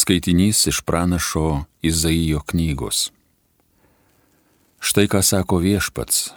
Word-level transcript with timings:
Skaitinys 0.00 0.66
iš 0.66 0.80
pranašo 0.80 1.64
Izaijo 1.82 2.40
knygos. 2.40 3.10
Štai 4.80 5.04
ką 5.12 5.20
sako 5.20 5.58
viešpats. 5.60 6.30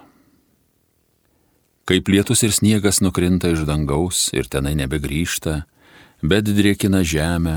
Kaip 1.88 2.12
lietus 2.12 2.44
ir 2.44 2.52
sniegas 2.52 3.00
nukrinta 3.00 3.54
iš 3.54 3.64
dangaus 3.70 4.26
ir 4.36 4.52
tenai 4.52 4.74
nebegrįžta, 4.82 5.54
bet 6.20 6.52
drėkina 6.60 7.06
žemę, 7.08 7.56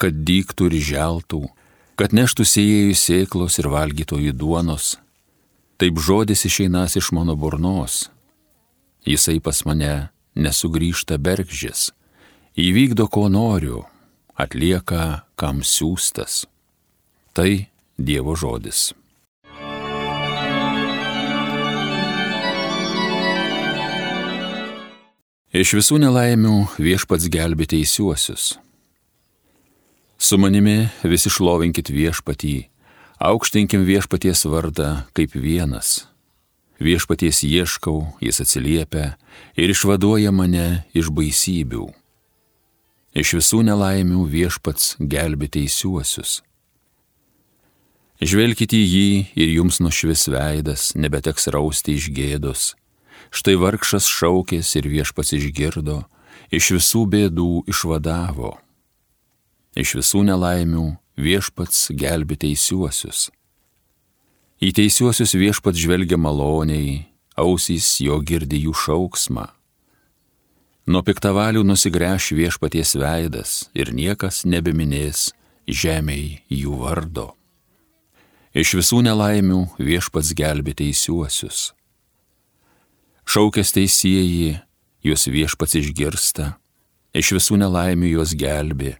kad 0.00 0.24
dyktų 0.24 0.70
ir 0.72 0.78
želtų, 0.88 1.42
kad 2.00 2.16
neštų 2.16 2.48
sėjėjų 2.54 2.96
sėklos 3.04 3.60
ir 3.60 3.68
valgytojų 3.76 4.32
duonos. 4.32 4.96
Taip 5.76 6.00
žodis 6.00 6.48
išeinas 6.48 6.96
iš 6.96 7.12
mano 7.12 7.36
burnos. 7.36 8.06
Jisai 9.04 9.42
pas 9.44 9.60
mane 9.68 10.08
nesugrįžta 10.40 11.20
bergždžias, 11.20 11.90
įvykdo 12.56 13.12
ko 13.12 13.28
noriu 13.28 13.84
atlieka 14.40 15.26
kam 15.36 15.60
siūstas. 15.66 16.46
Tai 17.36 17.50
Dievo 18.00 18.32
žodis. 18.38 18.90
Iš 25.50 25.72
visų 25.74 25.98
nelaimių 25.98 26.56
viešpats 26.78 27.26
gelbė 27.26 27.66
teisiuosius. 27.72 28.54
Su 30.14 30.38
manimi 30.38 30.86
visi 31.02 31.32
šlovinkit 31.32 31.90
viešpatį, 31.90 32.54
aukštinkim 33.18 33.82
viešpaties 33.88 34.46
vardą 34.46 34.90
kaip 35.16 35.34
vienas. 35.34 36.06
Viešpaties 36.80 37.42
ieškau, 37.44 38.14
jis 38.24 38.40
atsiliepia 38.44 39.16
ir 39.58 39.74
išvaduoja 39.74 40.30
mane 40.32 40.84
iš 40.96 41.10
baisybių. 41.12 41.88
Iš 43.10 43.32
visų 43.40 43.64
nelaimių 43.66 44.22
viešpats 44.30 44.94
gelbė 45.02 45.48
teisiuosius. 45.50 46.44
Žvelkite 48.22 48.78
į 48.78 48.86
jį 48.86 49.10
ir 49.34 49.50
jums 49.56 49.80
nušvis 49.82 50.28
veidas, 50.30 50.92
nebeteks 50.94 51.50
rausti 51.50 51.96
iš 51.98 52.06
gėdos. 52.14 52.76
Štai 53.34 53.56
vargšas 53.58 54.06
šaukės 54.06 54.70
ir 54.78 54.86
viešpats 54.86 55.34
išgirdo, 55.34 56.04
iš 56.54 56.70
visų 56.76 57.04
bėdų 57.10 57.50
išvadavo. 57.72 58.54
Iš 59.74 59.98
visų 59.98 60.22
nelaimių 60.30 60.86
viešpats 61.18 61.90
gelbė 61.90 62.38
teisiuosius. 62.46 63.30
Į 64.62 64.70
teisiuosius 64.76 65.34
viešpats 65.34 65.82
žvelgia 65.82 66.20
maloniai, 66.20 67.08
ausys 67.34 67.96
jo 68.04 68.22
girdi 68.22 68.68
jų 68.68 68.76
šauksmą 68.76 69.50
Nuo 70.90 71.04
piktavalių 71.06 71.60
nusigręš 71.62 72.32
viešpaties 72.34 72.96
veidas 72.98 73.50
ir 73.78 73.92
niekas 73.94 74.40
nebeminės 74.42 75.28
žemiai 75.70 76.40
jų 76.50 76.78
vardo. 76.80 77.28
Iš 78.58 78.72
visų 78.80 78.98
nelaimių 79.06 79.60
viešpats 79.78 80.32
gelbė 80.34 80.74
teisiuosius. 80.80 81.60
Šaukės 83.22 83.70
teisėjai, 83.76 84.56
juos 85.06 85.28
viešpats 85.30 85.76
išgirsta, 85.78 86.48
iš 87.14 87.36
visų 87.36 87.60
nelaimių 87.62 88.10
juos 88.16 88.34
gelbė, 88.34 88.96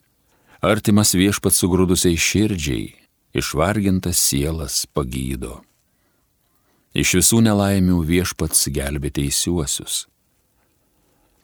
artimas 0.62 1.10
viešpats 1.19 1.58
sugrūdusiai 1.64 2.14
širdžiai, 2.14 2.86
išvargintas 3.34 4.22
sielas 4.28 4.84
pagydo. 4.94 5.58
Iš 6.94 7.16
visų 7.19 7.42
nelaimių 7.50 7.98
viešpats 8.14 8.69
gelbė 8.70 9.10
teisiuosius 9.19 10.04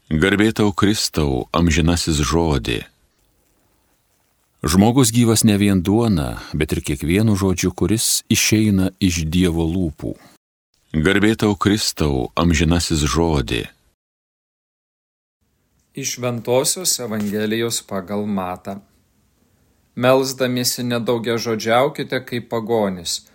Garbėtau 0.07 0.71
Kristau, 0.71 1.49
amžinasis 1.51 2.21
žodį. 2.23 2.85
Žmogus 4.63 5.11
gyvas 5.11 5.43
ne 5.43 5.57
vien 5.59 5.81
duona, 5.83 6.39
bet 6.55 6.71
ir 6.77 6.81
kiekvienu 6.87 7.35
žodžiu, 7.35 7.73
kuris 7.75 8.23
išeina 8.31 8.93
iš 9.03 9.25
Dievo 9.27 9.67
lūpų. 9.67 10.13
Garbėtau 10.95 11.57
Kristau, 11.59 12.31
amžinasis 12.39 13.03
žodį. 13.03 13.65
Iš 15.99 16.15
Ventosios 16.23 16.95
Evangelijos 17.03 17.83
pagal 17.83 18.31
Mata. 18.31 18.77
Melsdamiesi 19.99 20.87
nedaugia 20.87 21.35
žodžiaukite 21.35 22.23
kaip 22.23 22.47
pagonis. 22.47 23.27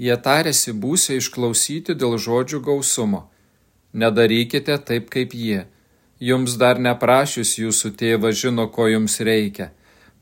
Jie 0.00 0.16
tarėsi 0.16 0.72
būsę 0.72 1.20
išklausyti 1.20 1.92
dėl 1.92 2.16
žodžių 2.16 2.64
gausumo. 2.64 3.26
Nedarykite 3.92 4.80
taip 4.80 5.12
kaip 5.12 5.36
jie 5.36 5.66
Jums 6.22 6.54
dar 6.58 6.78
neprašius 6.78 7.56
jūsų 7.58 7.90
tėvas 7.98 8.38
žino, 8.38 8.68
ko 8.70 8.86
jums 8.86 9.18
reikia, 9.18 9.72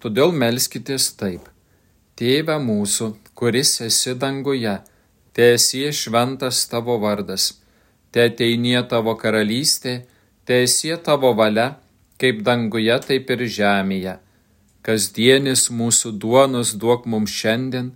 todėl 0.00 0.32
melskitės 0.32 1.10
taip. 1.20 1.44
Tėve 2.16 2.56
mūsų, 2.60 3.12
kuris 3.36 3.80
esi 3.84 4.14
danguje, 4.16 4.78
te 5.36 5.52
esi 5.54 5.84
šventas 5.92 6.64
tavo 6.68 6.96
vardas, 6.98 7.60
te 8.10 8.24
ateinie 8.24 8.80
tavo 8.88 9.14
karalystė, 9.20 10.06
te 10.44 10.62
esi 10.64 10.96
tavo 11.04 11.34
valia, 11.36 11.76
kaip 12.16 12.40
danguje, 12.42 12.96
taip 13.04 13.30
ir 13.30 13.44
žemėje. 13.44 14.16
Kasdienis 14.82 15.68
mūsų 15.70 16.16
duonos 16.18 16.72
duok 16.74 17.04
mums 17.06 17.30
šiandien 17.30 17.92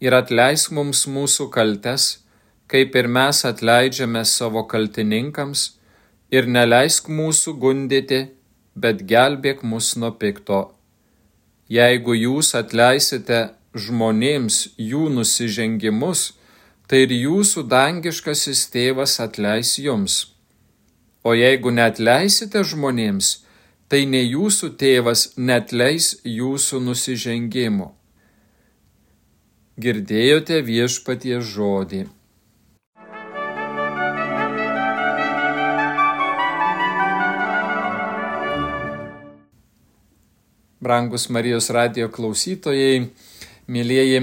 ir 0.00 0.14
atleisk 0.14 0.70
mums 0.70 1.02
mūsų 1.10 1.50
kaltes, 1.50 2.22
kaip 2.70 2.94
ir 2.94 3.10
mes 3.10 3.42
atleidžiame 3.44 4.22
savo 4.24 4.62
kaltininkams 4.70 5.79
ir 6.30 6.46
neleisk 6.46 7.08
mūsų 7.10 7.56
gundyti, 7.62 8.20
bet 8.74 9.02
gelbėk 9.10 9.62
mus 9.66 9.94
nuo 9.96 10.12
pikto. 10.14 10.60
Jeigu 11.70 12.14
jūs 12.16 12.54
atleisite 12.58 13.50
žmonėms 13.74 14.56
jų 14.78 15.08
nusižengimus, 15.14 16.32
tai 16.90 17.04
ir 17.06 17.14
jūsų 17.14 17.66
dangiškasis 17.70 18.64
tėvas 18.74 19.20
atleis 19.22 19.76
jums. 19.78 20.16
O 21.22 21.36
jeigu 21.36 21.70
netleisite 21.70 22.64
žmonėms, 22.66 23.44
tai 23.90 24.06
ne 24.06 24.22
jūsų 24.22 24.72
tėvas 24.80 25.28
netleis 25.36 26.16
jūsų 26.24 26.80
nusižengimų. 26.86 27.90
Girdėjote 29.80 30.60
viešpatie 30.66 31.38
žodį. 31.40 32.06
Brangus 40.90 41.28
Marijos 41.30 41.68
radio 41.70 42.08
klausytojai, 42.10 43.12
mėlyjeji, 43.70 44.20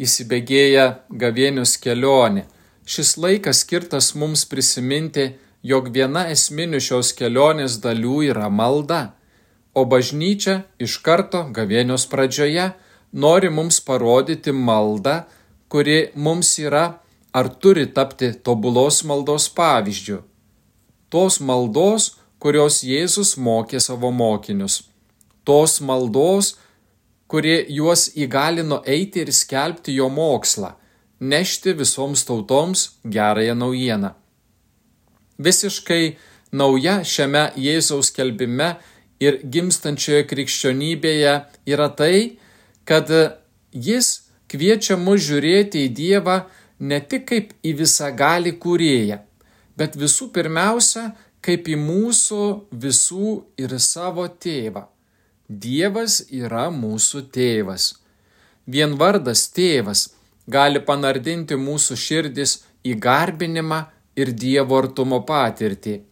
įsibėgėja 0.00 0.84
gavėnius 1.22 1.74
kelionė. 1.82 2.46
Šis 2.88 3.10
laikas 3.20 3.60
skirtas 3.64 4.14
mums 4.16 4.46
prisiminti, 4.48 5.26
jog 5.60 5.90
viena 5.92 6.22
esminių 6.32 6.80
šios 6.86 7.12
kelionės 7.18 7.76
dalių 7.84 8.22
yra 8.30 8.48
malda, 8.48 9.02
o 9.76 9.84
bažnyčia 9.84 10.56
iš 10.80 10.96
karto 11.04 11.44
gavėnios 11.52 12.08
pradžioje 12.08 12.70
nori 13.12 13.52
mums 13.52 13.82
parodyti 13.84 14.56
maldą, 14.56 15.18
kuri 15.68 16.00
mums 16.14 16.56
yra 16.64 16.86
ar 17.36 17.52
turi 17.60 17.90
tapti 17.92 18.32
tobulos 18.32 19.04
maldos 19.04 19.52
pavyzdžių. 19.60 20.22
Tos 21.12 21.42
maldos, 21.44 22.14
kurios 22.40 22.80
Jėzus 22.88 23.36
mokė 23.36 23.84
savo 23.84 24.16
mokinius 24.24 24.86
tos 25.46 25.80
maldos, 25.80 26.56
kurie 27.30 27.64
juos 27.72 28.08
įgalino 28.14 28.82
eiti 28.86 29.24
ir 29.24 29.32
skelbti 29.34 29.96
jo 29.96 30.08
mokslą, 30.12 30.74
nešti 31.20 31.74
visoms 31.78 32.24
tautoms 32.28 32.86
gerąją 33.04 33.54
naujieną. 33.54 34.12
Visiškai 35.38 36.16
nauja 36.52 37.00
šiame 37.04 37.50
Jėzaus 37.60 38.12
kelbime 38.16 38.76
ir 39.20 39.40
gimstančioje 39.42 40.24
krikščionybėje 40.30 41.34
yra 41.72 41.88
tai, 41.98 42.38
kad 42.88 43.10
jis 43.72 44.08
kviečia 44.48 44.96
mus 45.00 45.24
žiūrėti 45.26 45.86
į 45.86 45.92
Dievą 46.00 46.40
ne 46.80 47.00
tik 47.00 47.26
kaip 47.28 47.54
į 47.64 47.76
visagalį 47.82 48.56
kūrėją, 48.62 49.20
bet 49.76 49.96
visų 49.98 50.30
pirmiausia, 50.32 51.10
kaip 51.44 51.68
į 51.68 51.78
mūsų 51.80 52.42
visų 52.72 53.32
ir 53.60 53.76
savo 53.80 54.26
tėvą. 54.28 54.86
Dievas 55.48 56.24
yra 56.26 56.72
mūsų 56.74 57.28
tėvas. 57.30 57.94
Vien 58.66 58.96
vardas 58.98 59.46
tėvas 59.54 60.08
gali 60.50 60.80
panardinti 60.82 61.54
mūsų 61.54 61.94
širdis 61.94 62.64
į 62.82 62.96
garbinimą 62.98 63.84
ir 64.18 64.32
Dievo 64.34 64.80
artumo 64.82 65.22
patirtį. 65.22 66.02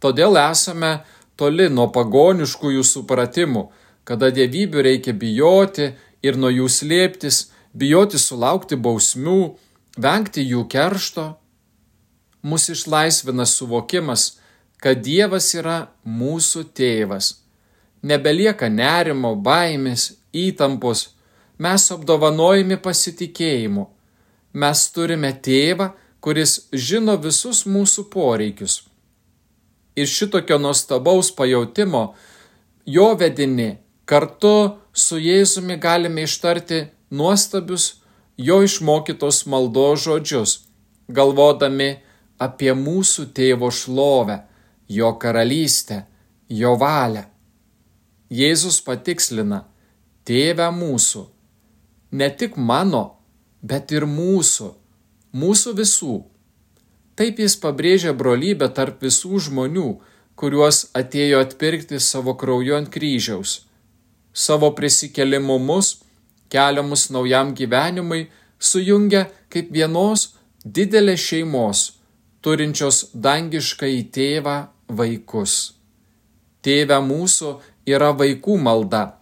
Todėl 0.00 0.40
esame 0.40 1.04
toli 1.36 1.68
nuo 1.68 1.90
pagoniškųjų 1.92 2.82
supratimų, 2.84 3.68
kada 4.08 4.32
dievybių 4.32 4.88
reikia 4.88 5.12
bijoti 5.12 5.92
ir 6.24 6.40
nuo 6.40 6.48
jų 6.48 6.72
slėptis, 6.72 7.52
bijoti 7.76 8.16
sulaukti 8.16 8.76
bausmių, 8.76 9.56
vengti 10.00 10.40
jų 10.40 10.64
keršto. 10.64 11.34
Mūsų 12.40 12.72
išlaisvina 12.72 13.44
suvokimas, 13.44 14.38
kad 14.80 15.04
Dievas 15.04 15.52
yra 15.52 15.90
mūsų 16.04 16.70
tėvas 16.72 17.45
nebelieka 18.06 18.68
nerimo, 18.70 19.34
baimės, 19.36 20.12
įtampos, 20.36 21.08
mes 21.58 21.86
apdovanojami 21.92 22.78
pasitikėjimu. 22.82 23.86
Mes 24.56 24.82
turime 24.94 25.32
tėvą, 25.46 25.90
kuris 26.20 26.58
žino 26.72 27.16
visus 27.20 27.64
mūsų 27.68 28.06
poreikius. 28.12 28.80
Ir 29.96 30.08
šitokio 30.08 30.58
nuostabaus 30.60 31.30
pajūtimo 31.36 32.02
jo 32.86 33.06
vedini 33.20 33.76
kartu 34.04 34.56
su 34.92 35.20
Jėzumi 35.20 35.78
galime 35.80 36.24
ištarti 36.28 36.82
nuostabius 37.10 37.86
jo 38.36 38.60
išmokytos 38.62 39.44
maldo 39.46 39.86
žodžius, 39.96 40.58
galvodami 41.08 41.96
apie 42.38 42.72
mūsų 42.76 43.30
tėvo 43.36 43.70
šlovę, 43.72 44.42
jo 44.88 45.12
karalystę, 45.20 46.04
jo 46.48 46.76
valią. 46.80 47.24
Jėzus 48.26 48.80
patikslina, 48.82 49.60
tėve 50.26 50.66
mūsų, 50.74 51.20
ne 52.18 52.26
tik 52.34 52.56
mano, 52.58 53.20
bet 53.62 53.92
ir 53.94 54.02
mūsų, 54.10 54.72
mūsų 55.30 55.74
visų. 55.78 56.16
Taip 57.14 57.38
jis 57.38 57.54
pabrėžia 57.62 58.12
brolybę 58.18 58.66
tarp 58.74 59.04
visų 59.06 59.38
žmonių, 59.46 59.86
kuriuos 60.34 60.88
atėjo 60.98 61.44
atpirkti 61.44 62.00
savo 62.02 62.34
krauju 62.34 62.74
ant 62.76 62.90
kryžiaus. 62.90 63.60
Savo 64.34 64.72
prisikelimu 64.74 65.60
mus, 65.62 66.02
keliamus 66.50 67.06
naujam 67.14 67.54
gyvenimui, 67.54 68.26
sujungia 68.58 69.28
kaip 69.48 69.70
vienos 69.70 70.32
didelės 70.66 71.22
šeimos, 71.22 71.86
turinčios 72.42 73.06
dangišką 73.14 73.86
į 73.86 74.02
tėvą 74.10 74.58
vaikus. 74.98 75.78
Tėve 76.66 76.98
mūsų 77.06 77.54
yra 77.86 78.12
vaikų 78.16 78.58
malda, 78.60 79.18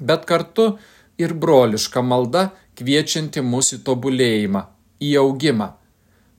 bet 0.00 0.26
kartu 0.28 0.76
ir 1.18 1.34
broliška 1.34 2.02
malda 2.02 2.50
kviečianti 2.78 3.42
mus 3.44 3.72
į 3.76 3.82
tobulėjimą, 3.86 4.62
į 5.00 5.14
augimą. 5.22 5.72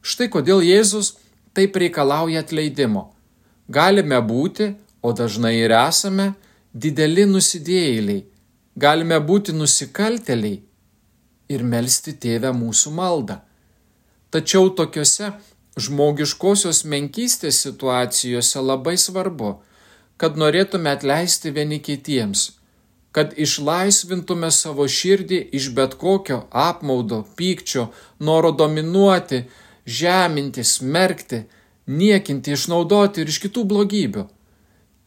Štai 0.03 0.29
kodėl 0.33 0.63
Jėzus 0.65 1.13
taip 1.55 1.77
reikalauja 1.79 2.43
atleidimo. 2.43 3.11
Galime 3.69 4.19
būti, 4.21 4.73
o 5.01 5.13
dažnai 5.15 5.55
ir 5.61 5.71
esame, 5.77 6.33
dideli 6.73 7.25
nusidėjėliai, 7.29 8.25
galime 8.75 9.19
būti 9.23 9.55
nusikalteliai 9.55 10.59
ir 11.53 11.63
melstį 11.63 12.13
tėvę 12.25 12.51
mūsų 12.57 12.93
maldą. 12.97 13.39
Tačiau 14.33 14.71
tokiuose 14.73 15.29
žmogiškosios 15.77 16.83
menkystės 16.89 17.61
situacijose 17.65 18.61
labai 18.61 18.95
svarbu, 18.97 19.55
kad 20.23 20.37
norėtume 20.39 20.87
atleisti 20.87 21.51
vieni 21.51 21.81
kitiems, 21.83 22.41
kad 23.11 23.33
išlaisvintume 23.45 24.47
savo 24.55 24.85
širdį 24.97 25.39
iš 25.59 25.65
bet 25.75 25.97
kokio 25.99 26.37
apmaudo, 26.65 27.17
pykčio, 27.35 27.89
noro 28.23 28.53
dominuoti, 28.61 29.41
žeminti, 29.83 30.63
smerkti, 30.63 31.41
niekinti, 31.99 32.53
išnaudoti 32.55 33.25
ir 33.25 33.33
iš 33.33 33.41
kitų 33.43 33.65
blogybių. 33.73 34.23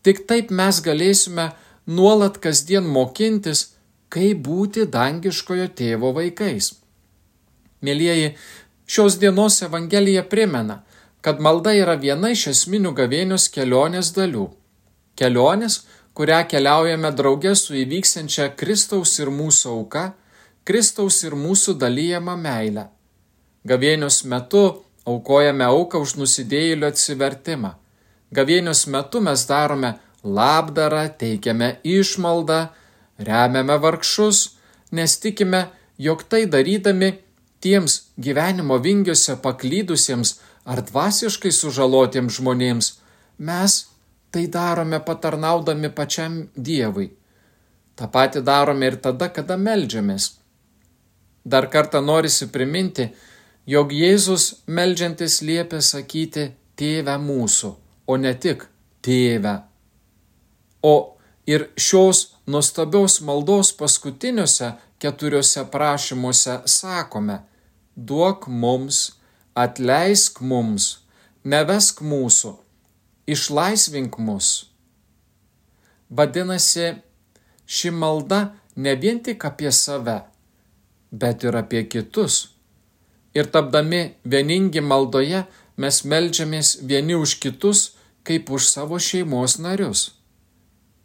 Tik 0.05 0.21
taip 0.29 0.53
mes 0.59 0.83
galėsime 0.85 1.49
nuolat 1.89 2.37
kasdien 2.45 2.85
mokintis, 2.99 3.65
kaip 4.13 4.45
būti 4.51 4.85
dangiškojo 4.99 5.71
tėvo 5.81 6.13
vaikais. 6.21 6.75
Mėlyjeji, 7.81 8.37
šios 8.85 9.17
dienos 9.25 9.63
Evangelija 9.65 10.29
primena, 10.29 10.83
kad 11.25 11.41
malda 11.41 11.73
yra 11.81 11.97
viena 12.05 12.37
iš 12.37 12.47
esminių 12.53 12.93
gavėnios 13.01 13.49
kelionės 13.57 14.13
dalių 14.21 14.51
kelionės, 15.17 15.85
kurią 16.17 16.43
keliaujame 16.51 17.11
drauge 17.17 17.55
su 17.57 17.77
įvyksiančia 17.77 18.51
Kristaus 18.57 19.19
ir 19.21 19.33
mūsų 19.33 19.73
auka, 19.73 20.05
Kristaus 20.67 21.23
ir 21.25 21.37
mūsų 21.39 21.77
dalyjama 21.81 22.37
meile. 22.41 22.89
Gavėnios 23.67 24.23
metu 24.25 24.65
aukojame 25.07 25.67
auką 25.67 26.01
už 26.03 26.17
nusidėjėlių 26.21 26.89
atsivertimą. 26.89 27.75
Gavėnios 28.35 28.87
metu 28.91 29.21
mes 29.23 29.45
darome 29.47 29.95
labdarą, 30.25 31.07
teikiame 31.21 31.77
išmaldą, 31.85 32.61
remiame 33.19 33.79
vargšus, 33.83 34.57
nes 34.93 35.19
tikime, 35.23 35.67
jog 35.99 36.25
tai 36.31 36.45
darydami 36.51 37.13
tiems 37.61 38.01
gyvenimo 38.19 38.79
vingiuose 38.83 39.39
paklydusiems 39.43 40.37
ar 40.67 40.83
dvasiškai 40.91 41.53
sužalotiems 41.55 42.41
žmonėms 42.41 42.91
mes 43.39 43.77
tai 44.37 44.47
darome 44.49 45.01
patarnaudami 45.01 45.89
pačiam 45.89 46.49
Dievui. 46.65 47.09
Ta 47.97 48.07
pati 48.07 48.43
darome 48.45 48.87
ir 48.91 48.97
tada, 49.01 49.31
kada 49.33 49.57
melžiamės. 49.57 50.25
Dar 51.45 51.71
kartą 51.73 52.03
norisi 52.05 52.51
priminti, 52.53 53.07
jog 53.65 53.95
Jėzus 53.97 54.45
melžiantis 54.67 55.39
liepia 55.41 55.81
sakyti 55.81 56.51
tėvę 56.77 57.15
mūsų, 57.23 57.71
o 58.07 58.17
ne 58.21 58.35
tik 58.35 58.67
tėvę. 59.01 59.55
O 60.83 61.17
ir 61.49 61.71
šios 61.81 62.21
nuostabios 62.47 63.23
maldos 63.25 63.73
paskutiniuose 63.81 64.75
keturiuose 65.01 65.65
prašymuose 65.73 66.61
sakome, 66.69 67.41
duok 67.97 68.51
mums, 68.53 69.01
atleisk 69.57 70.45
mums, 70.45 70.93
nevesk 71.41 72.05
mūsų 72.05 72.57
išlaisvink 73.27 74.19
mus. 74.19 74.71
Vadinasi, 76.11 76.95
ši 77.67 77.91
malda 77.91 78.55
ne 78.77 78.95
vien 78.95 79.19
tik 79.23 79.45
apie 79.45 79.73
save, 79.73 80.21
bet 81.11 81.45
ir 81.45 81.57
apie 81.57 81.87
kitus. 81.91 82.49
Ir 83.35 83.51
tapdami 83.53 84.17
vieningi 84.25 84.81
maldoje, 84.81 85.45
mes 85.77 85.97
melžiamės 86.09 86.79
vieni 86.89 87.19
už 87.19 87.37
kitus, 87.43 87.97
kaip 88.25 88.51
už 88.51 88.69
savo 88.71 88.99
šeimos 88.99 89.59
narius. 89.61 90.15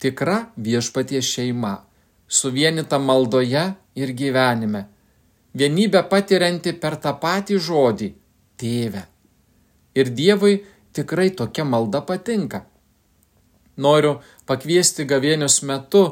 Tikra 0.01 0.53
viešpaties 0.57 1.27
šeima, 1.27 1.73
suvienita 2.27 2.97
maldoje 2.97 3.65
ir 3.95 4.13
gyvenime, 4.17 4.85
vienybę 5.53 6.05
patirianti 6.09 6.73
per 6.73 6.95
tą 7.03 7.13
patį 7.19 7.59
žodį- 7.59 8.09
tėvę. 8.59 9.03
Ir 9.93 10.09
Dievui 10.09 10.63
tikrai 10.93 11.29
tokia 11.29 11.65
malda 11.65 12.01
patinka. 12.01 12.65
Noriu 13.77 14.19
pakviesti 14.45 15.05
gavėnios 15.07 15.61
metu 15.63 16.03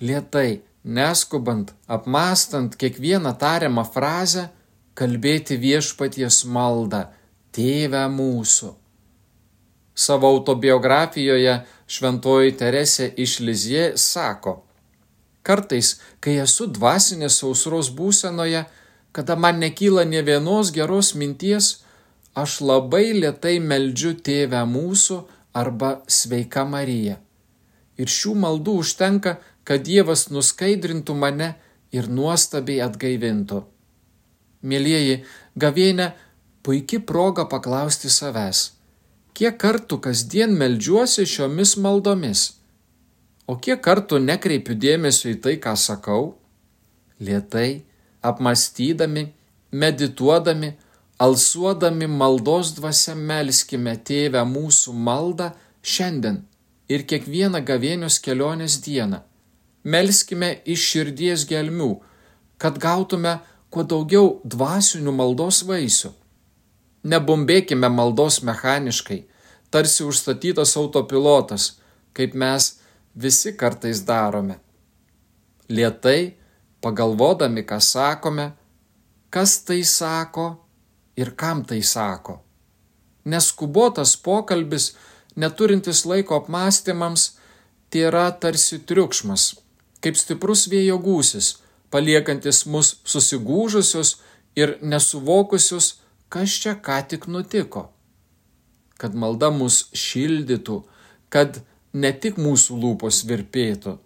lietai, 0.00 0.62
neskubant, 0.84 1.72
apmastant 1.86 2.76
kiekvieną 2.76 3.34
tariamą 3.38 3.84
frazę, 3.86 4.48
kalbėti 4.94 5.58
viešpaties 5.58 6.44
maldą- 6.44 7.06
Tėve 7.54 8.02
mūsų. 8.10 8.74
Savo 9.94 10.26
autobiografijoje 10.34 11.54
šventoji 11.86 12.56
Teresė 12.58 13.12
iš 13.16 13.38
Lizie 13.40 13.84
sako, 13.96 14.64
kartais, 15.42 16.00
kai 16.20 16.40
esu 16.42 16.66
dvasinės 16.66 17.38
sausros 17.38 17.92
būsenoje, 17.94 18.64
kada 19.12 19.36
man 19.36 19.60
nekyla 19.62 20.04
ne 20.04 20.22
vienos 20.22 20.72
geros 20.74 21.14
minties, 21.14 21.83
aš 22.34 22.60
labai 22.60 23.12
lietai 23.14 23.58
meldžiu 23.62 24.14
Tėvę 24.26 24.64
mūsų 24.66 25.20
arba 25.54 26.00
Sveika 26.10 26.64
Marija. 26.66 27.20
Ir 27.98 28.10
šių 28.10 28.34
maldų 28.42 28.78
užtenka, 28.82 29.38
kad 29.64 29.86
Dievas 29.86 30.26
nuskaidrintų 30.34 31.14
mane 31.14 31.54
ir 31.94 32.10
nuostabiai 32.10 32.82
atgaivintų. 32.84 33.62
Mėlyjeji, 34.64 35.20
gavėnė 35.60 36.10
puikia 36.64 37.00
proga 37.06 37.44
paklausti 37.46 38.10
savęs, 38.10 38.72
kiek 39.36 39.58
kartų 39.60 40.00
kasdien 40.06 40.56
meldžiuosi 40.58 41.26
šiomis 41.28 41.76
maldomis, 41.84 42.44
o 43.46 43.56
kiek 43.60 43.82
kartų 43.84 44.18
nekreipiu 44.24 44.74
dėmesio 44.74 45.34
į 45.34 45.40
tai, 45.44 45.54
ką 45.60 45.76
sakau, 45.78 46.34
lietai, 47.20 47.84
apmastydami, 48.24 49.28
medituodami, 49.70 50.72
alsuodami 51.24 52.06
maldos 52.20 52.74
dvasia 52.76 53.14
melskime 53.16 53.94
tėvę 54.08 54.42
mūsų 54.48 54.92
maldą 55.06 55.52
šiandien 55.92 56.42
ir 56.92 57.04
kiekvieną 57.10 57.62
gavėnios 57.68 58.18
kelionės 58.24 58.80
dieną. 58.84 59.22
Melskime 59.84 60.50
iš 60.74 60.84
širdies 60.90 61.44
gelmių, 61.48 61.90
kad 62.60 62.80
gautume 62.80 63.38
kuo 63.72 63.84
daugiau 63.92 64.40
dvasinių 64.44 65.12
maldos 65.20 65.62
vaisių. 65.68 66.12
Nebumbėkime 67.12 67.88
maldos 67.92 68.40
mechaniškai, 68.48 69.20
tarsi 69.72 70.04
užstatytas 70.08 70.76
autopilotas, 70.80 71.74
kaip 72.16 72.36
mes 72.42 72.70
visi 73.14 73.52
kartais 73.60 74.04
darome. 74.08 74.58
Lietai, 75.68 76.34
pagalvodami, 76.84 77.64
ką 77.68 77.80
sakome, 77.80 78.50
kas 79.32 79.58
tai 79.68 79.82
sako, 79.84 80.63
ir 81.16 81.34
kam 81.36 81.64
tai 81.64 81.82
sako. 81.82 82.40
Neskubotas 83.24 84.16
pokalbis, 84.16 84.94
neturintis 85.36 86.04
laiko 86.06 86.36
apmąstymams, 86.36 87.22
tai 87.90 88.06
yra 88.08 88.30
tarsi 88.42 88.80
triukšmas, 88.88 89.54
kaip 90.02 90.18
stiprus 90.18 90.66
vėjo 90.72 90.98
gūsis, 91.00 91.54
paliekantis 91.90 92.64
mus 92.66 92.96
susigūžusius 93.06 94.16
ir 94.58 94.76
nesuvokusius, 94.82 95.94
kas 96.28 96.58
čia 96.62 96.74
ką 96.86 96.98
tik 97.08 97.28
nutiko. 97.30 97.88
Kad 98.98 99.14
malda 99.14 99.50
mus 99.50 99.88
šildytų, 99.94 100.82
kad 101.30 101.62
ne 101.94 102.10
tik 102.12 102.38
mūsų 102.38 102.78
lūpos 102.82 103.22
virpėtų, 103.30 103.98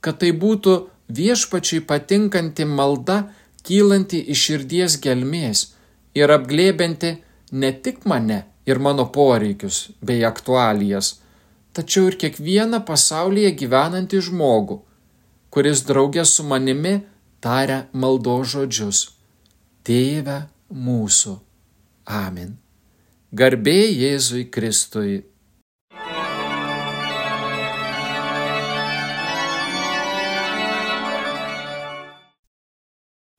kad 0.00 0.20
tai 0.22 0.32
būtų 0.32 0.76
viešpačiai 1.18 1.82
patinkanti 1.86 2.66
malda, 2.66 3.26
kylanti 3.66 4.20
iš 4.32 4.44
širdies 4.46 4.98
gelmės 5.02 5.72
ir 6.16 6.32
apglėbinti 6.32 7.12
ne 7.52 7.70
tik 7.84 8.04
mane 8.08 8.42
ir 8.66 8.80
mano 8.82 9.06
poreikius 9.16 9.90
bei 10.02 10.24
aktualijas, 10.26 11.16
tačiau 11.76 12.10
ir 12.10 12.18
kiekvieną 12.22 12.82
pasaulyje 12.88 13.52
gyvenantį 13.60 14.22
žmogų, 14.28 14.80
kuris 15.52 15.84
draugė 15.88 16.24
su 16.26 16.44
manimi 16.44 16.96
taria 17.44 17.84
maldo 17.92 18.40
žodžius. 18.42 19.06
Tėve 19.86 20.40
mūsų. 20.72 21.36
Amen. 22.10 22.56
Garbė 23.30 23.78
Jėzui 23.86 24.46
Kristui. 24.50 25.20